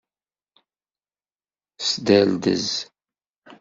Sderdez. 1.87 2.67